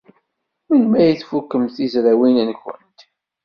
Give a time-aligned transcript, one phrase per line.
[0.67, 2.99] Melmi ay tfukemt tizrawin-nwent?